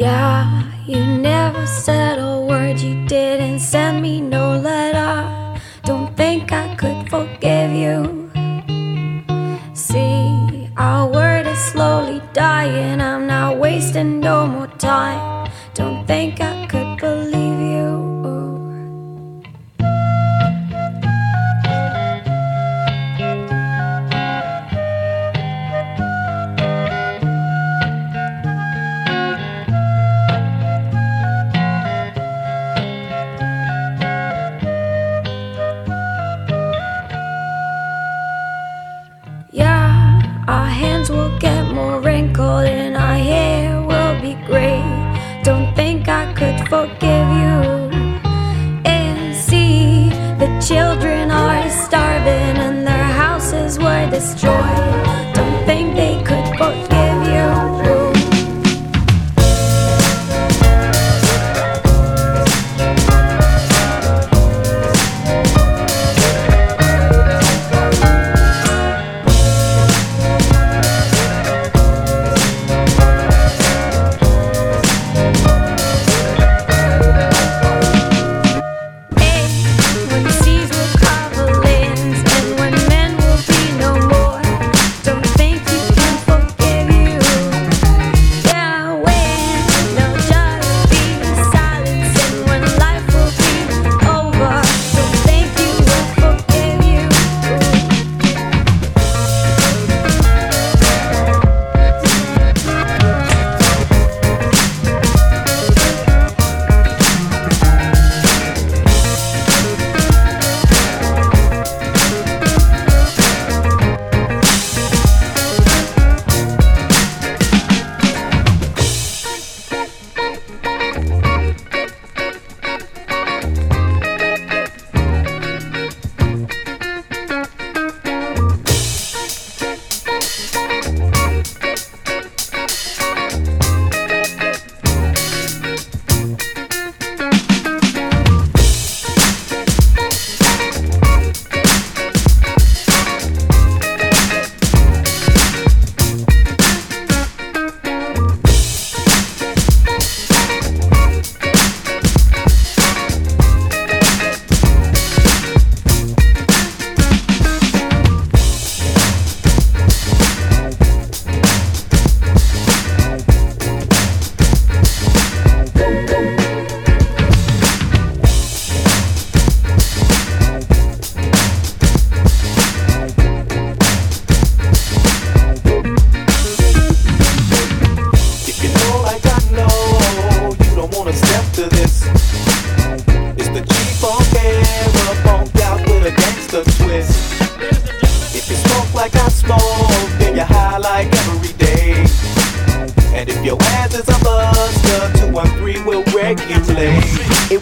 [0.00, 5.60] Yeah, you never said a word, you didn't send me no letter.
[5.84, 7.49] Don't think I could forgive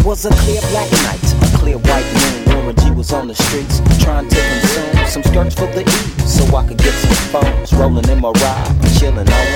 [0.09, 2.57] was a clear black night, a clear white moon.
[2.57, 6.49] Warren G was on the streets trying to consume some skirts for the E, so
[6.57, 9.47] I could get some phones rolling in my ride, chilling on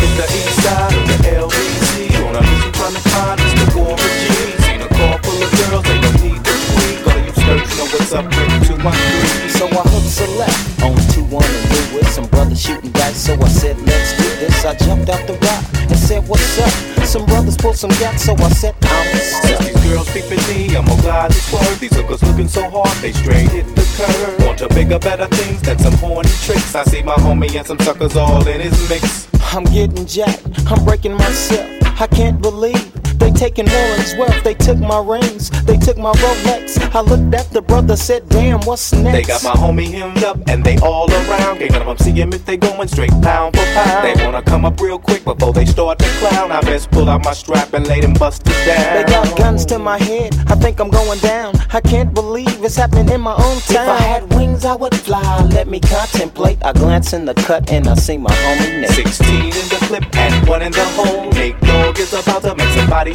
[0.00, 3.76] Hit the east side of the LBC on a mission trying to find us the
[3.76, 4.64] war of G's.
[4.64, 7.04] Seen a car full of girls, they don't need to tweak.
[7.04, 9.50] All you skirts know what's up with 213.
[9.52, 13.20] So I hooked select on 2-1 and with some brothers shooting dice.
[13.20, 14.64] So I said, let's do this.
[14.64, 16.72] I jumped out the rock and said, what's up?
[17.04, 19.73] Some brothers pulled some gas, so I said, I'm stuck.
[19.94, 21.78] Girls peeping me, I'm gonna glide word.
[21.78, 24.46] These hookers looking so hard, they straight hit the curve.
[24.46, 26.74] Want to bigger, better things than some horny tricks.
[26.74, 29.28] I see my homie and some suckers all in his mix.
[29.54, 31.68] I'm getting jacked, I'm breaking myself.
[32.00, 32.92] I can't believe
[33.34, 34.42] they taking Warren's wealth.
[34.44, 36.78] They took my rings, they took my Rolex.
[36.94, 39.12] I looked at the brother, said, damn, what's next?
[39.12, 41.58] They got my homie hemmed up and they all around.
[41.58, 44.18] Can't none of them see him if they going straight pound for pound.
[44.18, 46.52] They wanna come up real quick before they start to clown.
[46.52, 48.96] I best pull out my strap and lay them busters down.
[48.96, 51.54] They got guns to my head, I think I'm going down.
[51.72, 53.88] I can't believe it's happening in my own town.
[53.88, 55.42] If I had wings, I would fly.
[55.52, 56.64] Let me contemplate.
[56.64, 58.90] I glance in the cut and I see my homie Nick.
[58.90, 61.30] 16 in the clip and one in the hole.
[61.32, 63.14] Nate Dogg is about to make somebody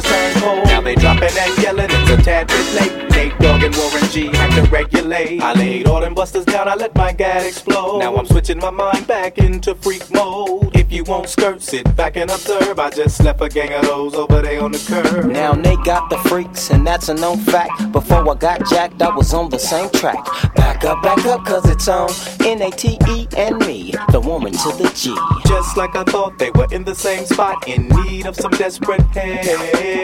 [0.66, 3.10] Now they dropping and yelling, it's a tad bit late.
[3.10, 5.42] Nate Dogg and Warren G had to regulate.
[5.42, 7.98] I laid all them busters down, I let my gat explode.
[7.98, 10.74] Now I'm switching my mind back into freak mode.
[10.74, 12.78] If you won't skirt, sit back and observe.
[12.78, 15.26] I just left a gang of those over there on the curb.
[15.26, 17.92] Now Nate got the freaks, and that's a known fact.
[17.92, 20.24] Before I got jacked, I was on the same track.
[20.54, 22.10] Back up, back up, cause it's on
[22.40, 25.14] N A T E and me, the woman to the G.
[25.46, 29.02] Just like I thought they were in the same spot, in need of some desperate
[29.02, 29.99] help.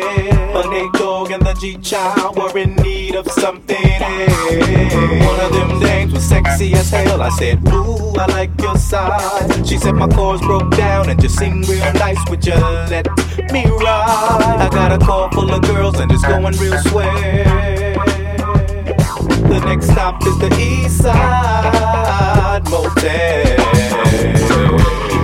[0.52, 4.94] But Nate Dogg and the G Child were in need of something else.
[5.26, 7.20] One of them dames was sexy as hell.
[7.22, 9.69] I said, Ooh, I like your size.
[9.69, 12.19] She said my chords broke down and just sing real nice.
[12.31, 13.06] Would you let
[13.52, 14.56] me ride?
[14.60, 17.76] I got a car full of girls and it's going real swell.
[19.48, 23.46] The next stop is the East Side Motel.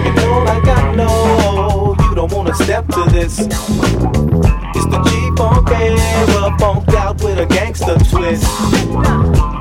[0.04, 4.31] You know like I know, you don't wanna step to this.
[4.92, 8.44] The G-Funk era, funked out with a gangster twist.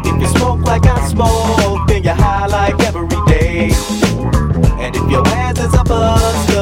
[0.05, 3.71] If you smoke like I smoke, then you high like every day.
[4.83, 6.60] And if your ass is a buster,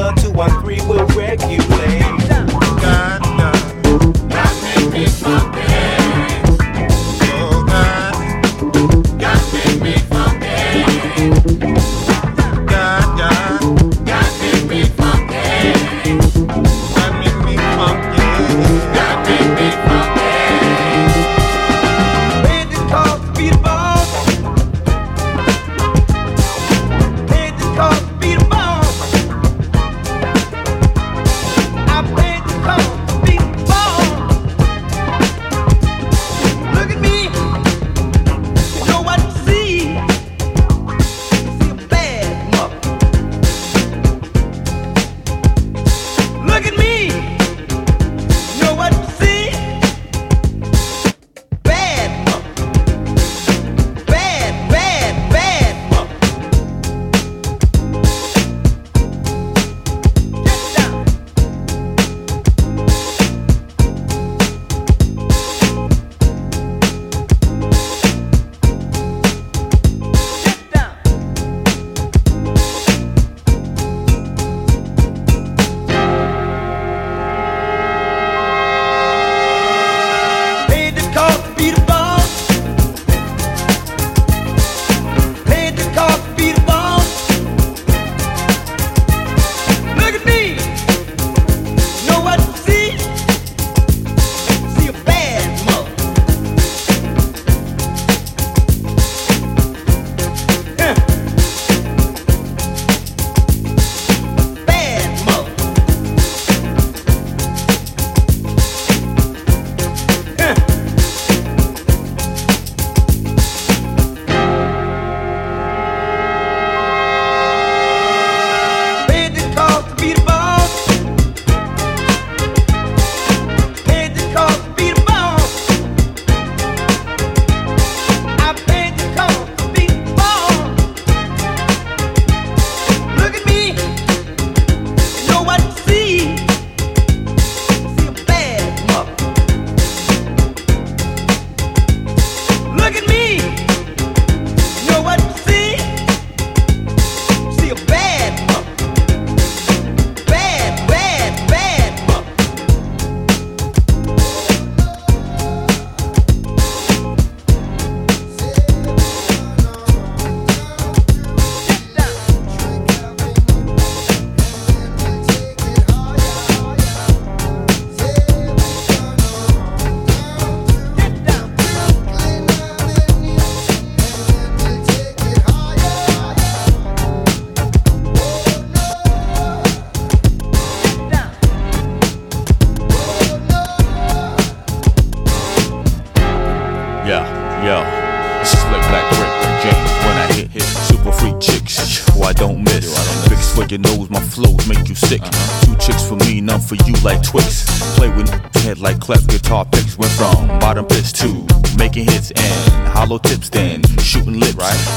[202.36, 204.50] and hollow tips, then shooting lips.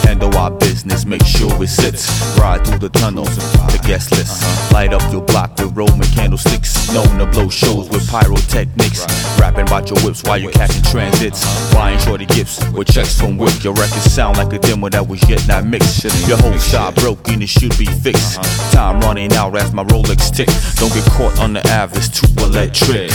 [0.04, 2.10] Handle our business, make sure it sits.
[2.38, 3.36] Ride through the tunnels,
[3.72, 4.42] the guest list.
[4.74, 6.92] Light up your block with Roman candlesticks.
[6.94, 9.06] Known to blow shows with pyrotechnics.
[9.40, 11.44] Rapping about your whips while you're catching transits.
[11.74, 13.64] Buying shorty gifts with checks from Wick.
[13.64, 16.04] Your records sound like a demo that was yet not mixed.
[16.28, 18.42] Your whole style broken, it should be fixed.
[18.72, 20.50] Time running out as my Rolex tick.
[20.76, 23.12] Don't get caught on the Ave, it's too electric.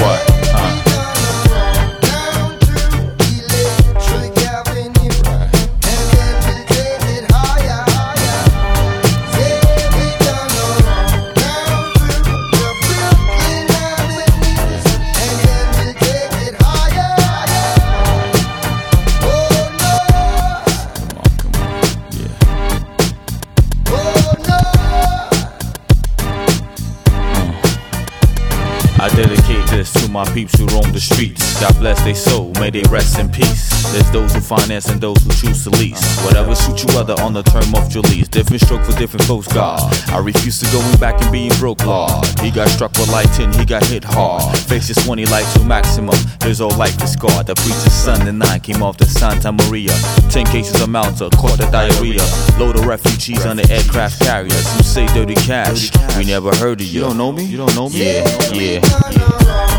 [0.00, 0.20] What?
[30.14, 31.60] My peeps who roam the streets.
[31.60, 33.66] God bless their soul, may they rest in peace.
[33.90, 36.02] There's those who finance and those who choose to lease.
[36.24, 38.28] Whatever suits you other on the term of your lease.
[38.28, 39.82] Different stroke for different folks, God.
[40.10, 42.24] I refuse to going back and being broke, Lord.
[42.38, 44.56] He got struck with lighting, he got hit hard.
[44.56, 46.14] Faces 20 light to maximum.
[46.42, 47.46] His whole life is scarred.
[47.46, 49.90] The preacher's son and nine came off the Santa Maria.
[50.30, 52.22] Ten cases of Malta, caught the diarrhea.
[52.60, 54.64] Load of refugees on the aircraft carriers.
[54.68, 55.90] Some say dirty cash.
[56.16, 57.00] We never heard of you.
[57.00, 57.44] You don't know me?
[57.46, 57.98] You don't know me?
[57.98, 58.80] Yeah, yeah,
[59.10, 59.73] yeah.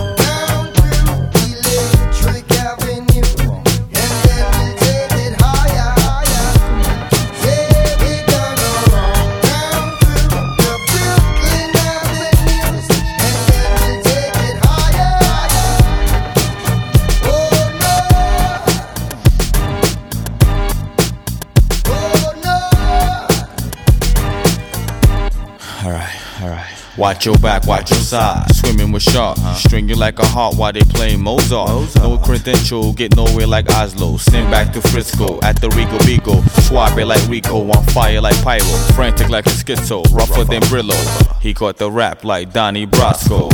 [27.06, 28.52] Watch your back, watch your side.
[28.56, 29.40] Swimming with sharks.
[29.58, 31.96] String you like a heart while they playing Mozart.
[31.98, 34.18] No credential, get nowhere like Oslo.
[34.18, 36.44] Send back to Frisco at the Rico Bigo.
[36.64, 38.66] Swap it like Rico, on fire like Pyro.
[38.96, 40.98] Frantic like a schizo, rougher than Brillo.
[41.40, 43.52] He caught the rap like Donnie Brasco.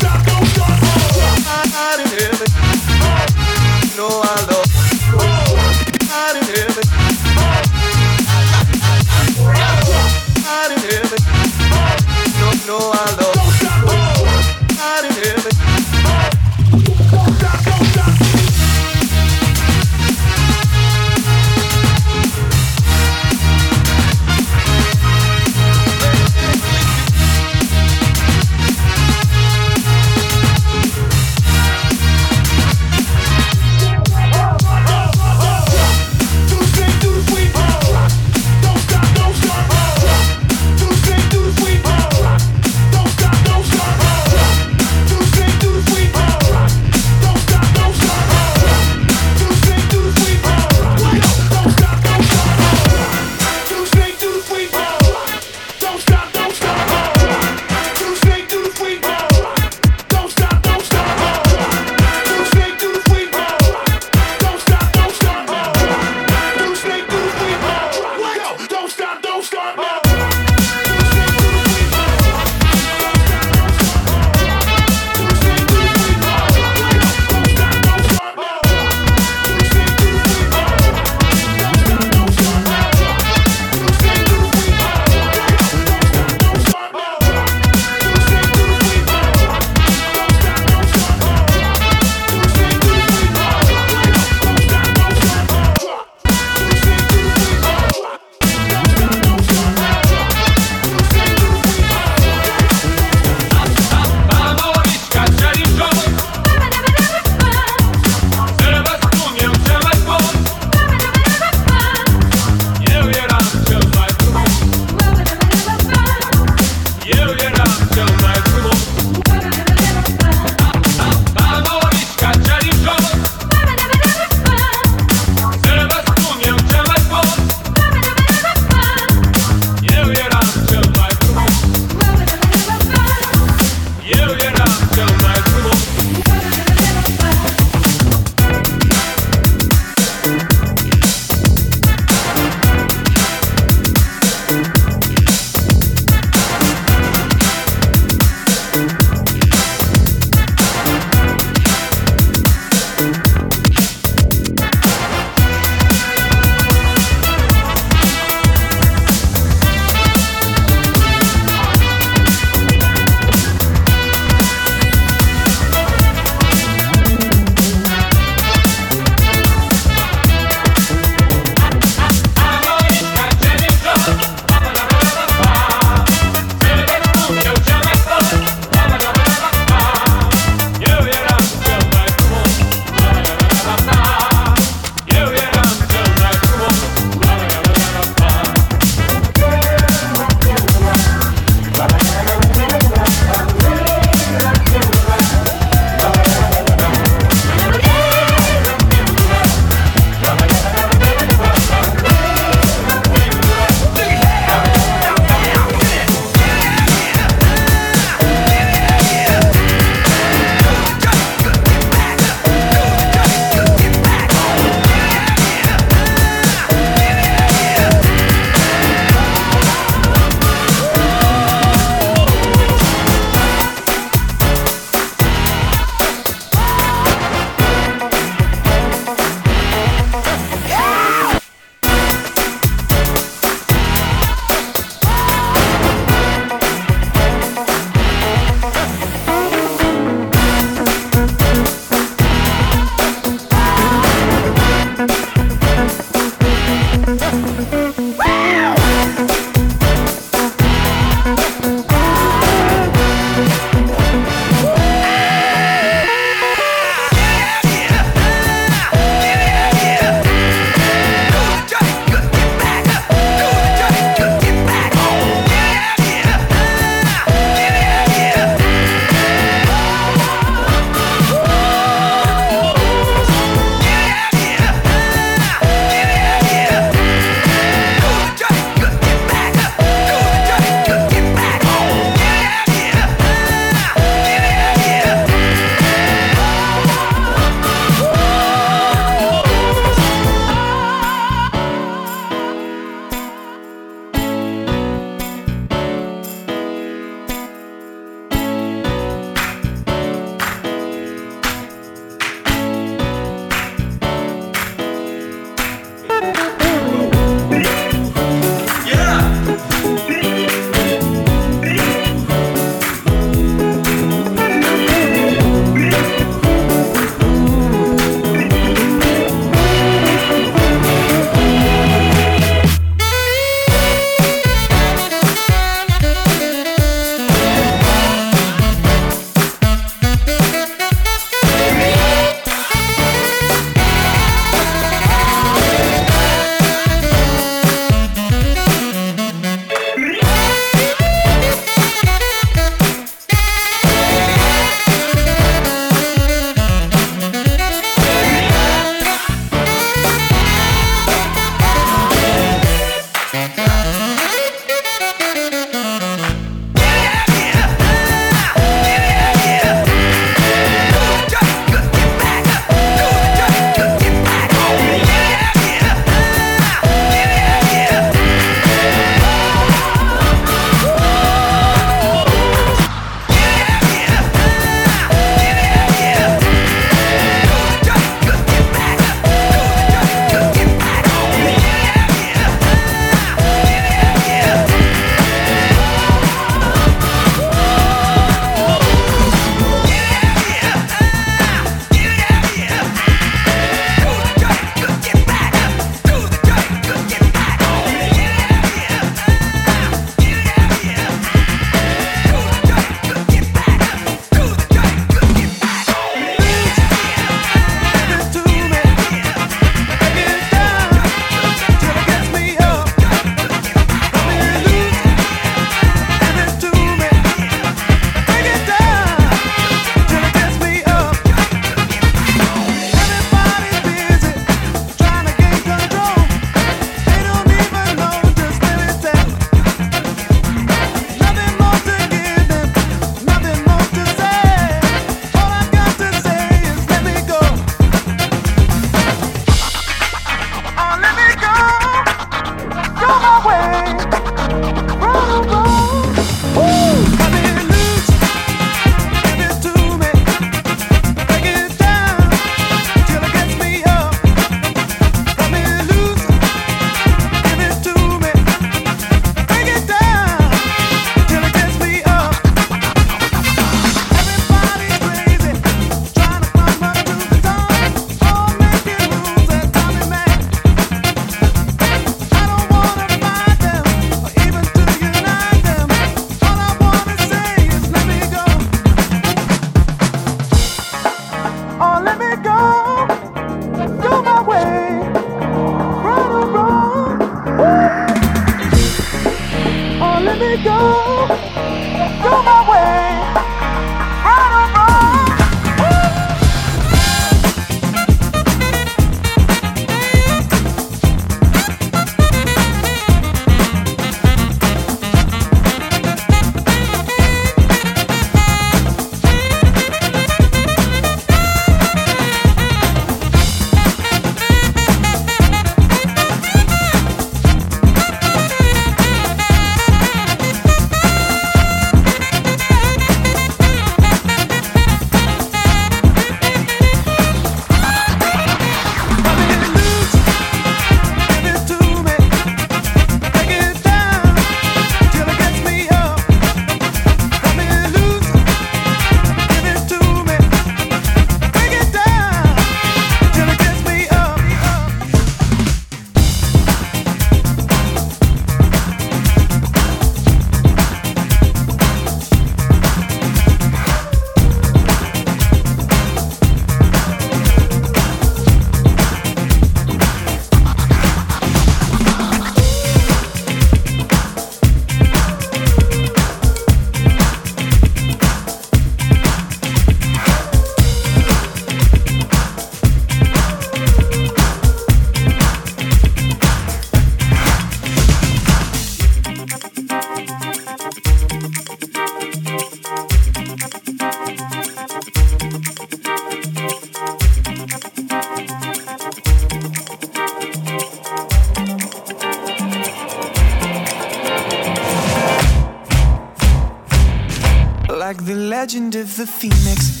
[597.98, 600.00] like the legend of the phoenix.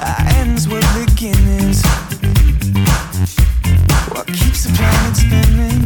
[0.00, 1.84] our Ends were beginnings.
[4.10, 5.82] What keeps the planet spinning?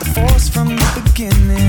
[0.00, 1.67] The force from the beginning.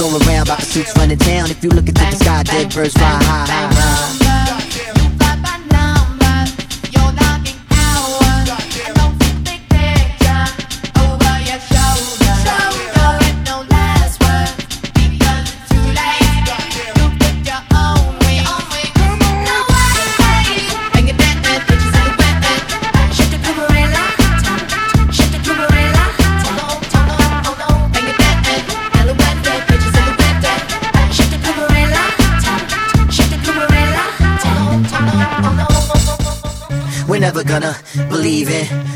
[0.00, 1.50] go around, about the suits running down.
[1.50, 3.46] If you look at the sky, dead birds fly high.
[3.46, 4.19] high, high.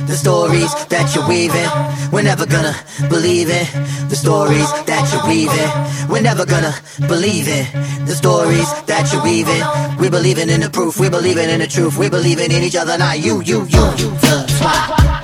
[0.07, 1.69] The stories that you're weaving,
[2.13, 2.75] we're never gonna
[3.09, 3.67] believe it.
[4.09, 6.75] The stories that you're weaving, we're never gonna
[7.09, 7.67] believe it.
[8.07, 9.63] The stories that you're weaving,
[9.99, 12.99] we're believing in the proof, we're believing in the truth, we're believing in each other,
[12.99, 15.24] not you, you, you, you, the spot.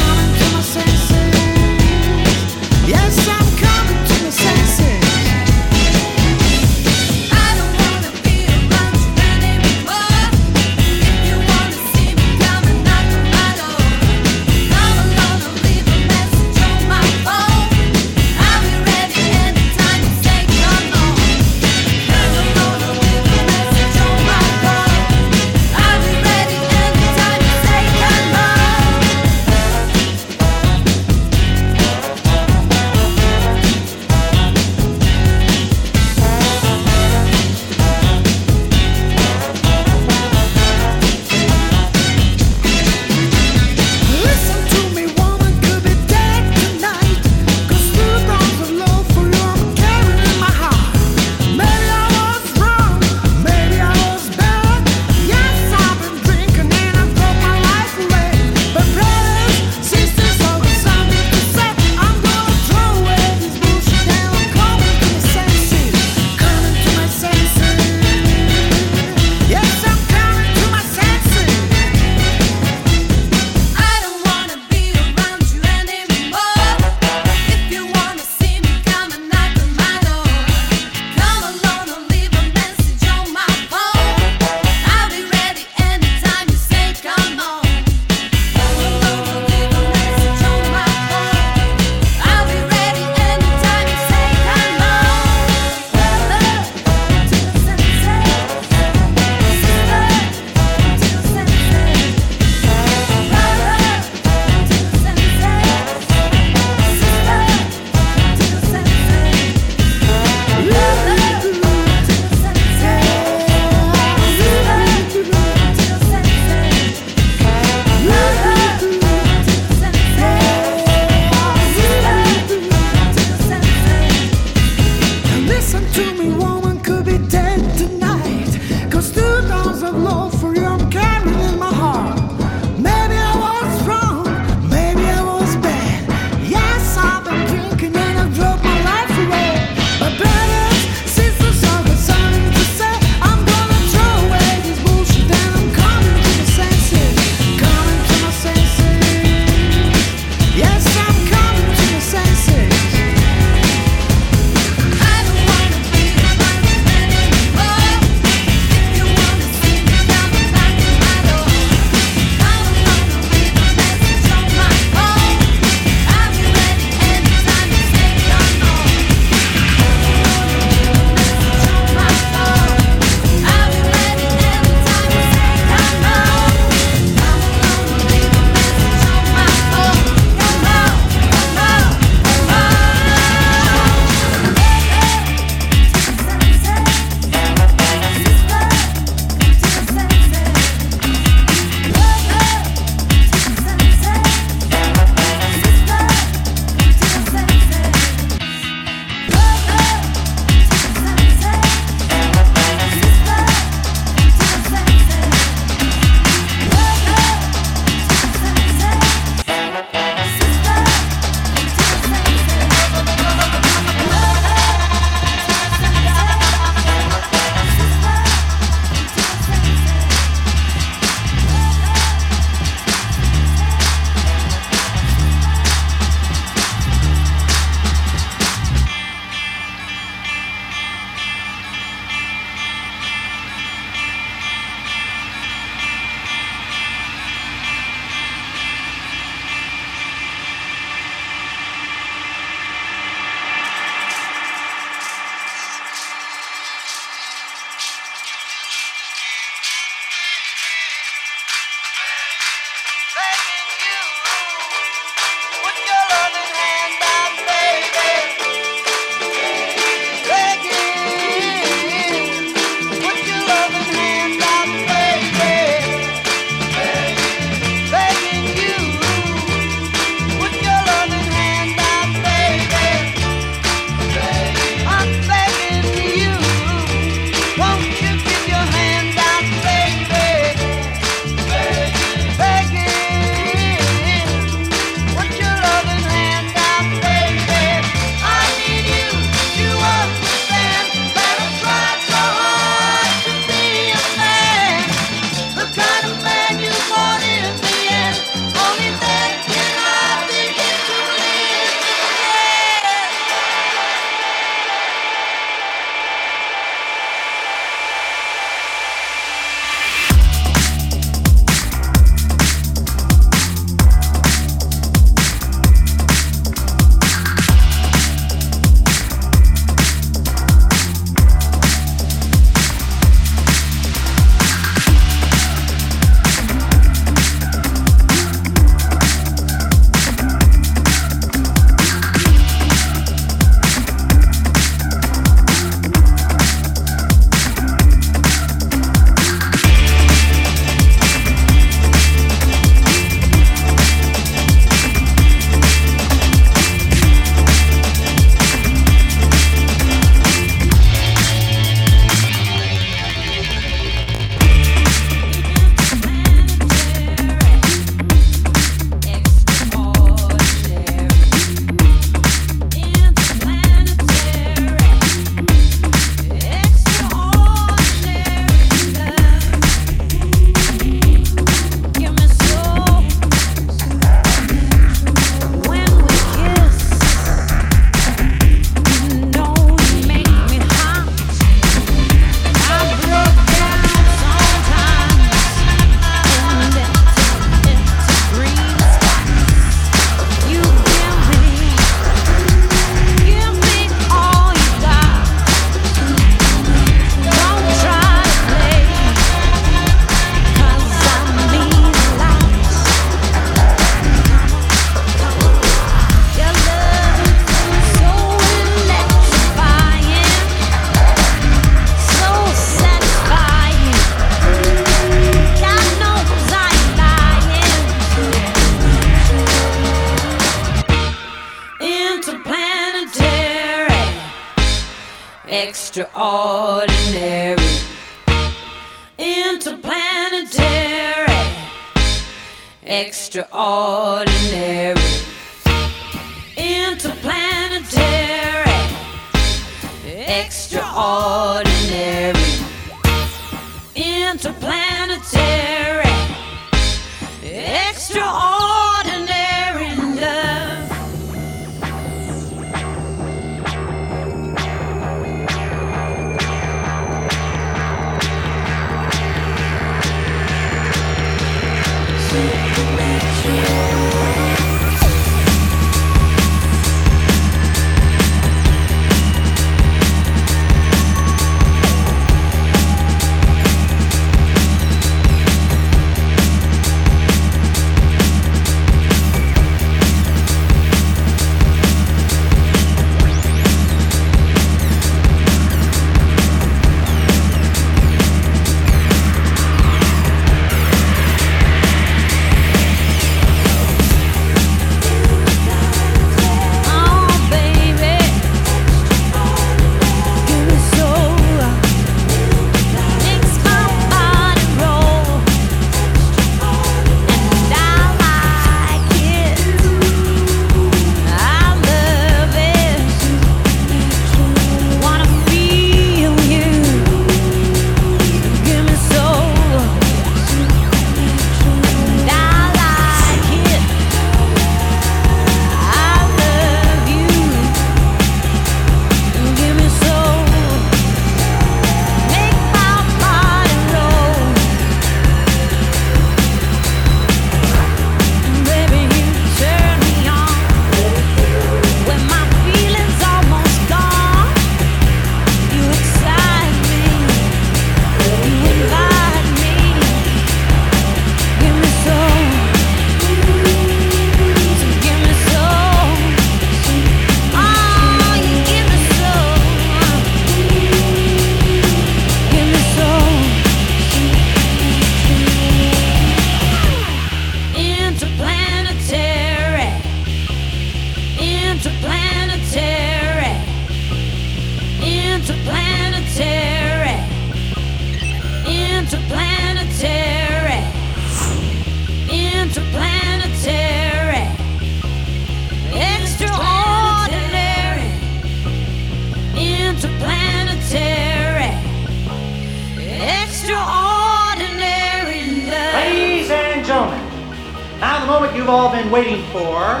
[599.18, 600.00] waiting for.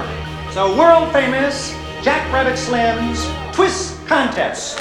[0.52, 4.78] So world famous Jack Rabbit Slim's Twist Contest.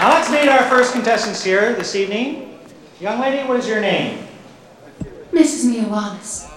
[0.00, 2.58] Now let's meet our first contestants here this evening.
[2.98, 4.26] Young lady, what is your name?
[5.30, 5.66] Mrs.
[5.66, 6.50] Mia Wallace.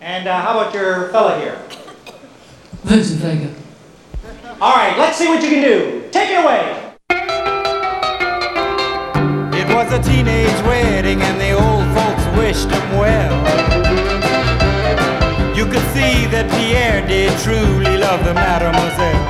[0.00, 1.62] And uh, how about your fella here?
[2.82, 3.54] Vincent Vega.
[4.60, 6.08] All right, let's see what you can do.
[6.10, 6.87] Take it away.
[9.68, 13.36] It was a teenage wedding and the old folks wished him well.
[15.54, 19.26] You could see that Pierre did truly love the mademoiselle.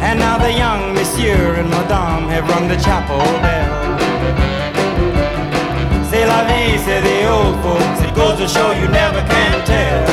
[0.00, 3.98] And now the young monsieur and madame have rung the chapel bell.
[6.08, 8.00] C'est la vie, say the old folks.
[8.00, 10.06] It goes to show you never can tell.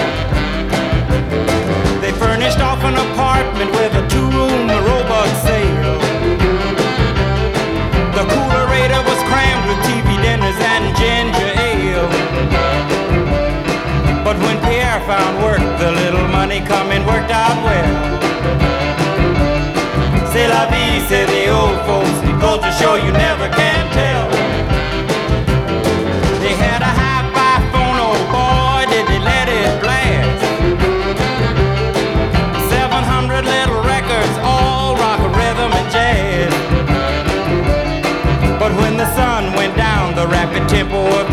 [2.01, 5.84] They furnished off an apartment with a two-room Roebuck sale.
[9.67, 12.09] With TV dinners and ginger ale.
[14.23, 17.93] But when Pierre found work, the little money coming worked out well.
[20.31, 22.17] C'est la vie, say the old folks.
[22.29, 24.34] It goes to show you never can tell.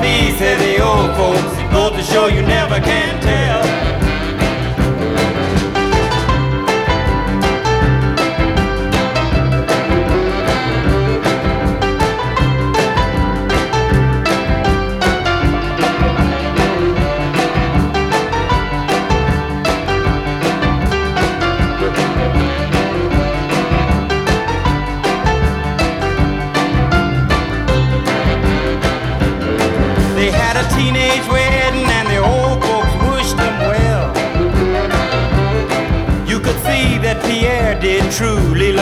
[0.00, 1.72] Vie, say the old folks.
[1.72, 3.97] Goes to show you never can tell.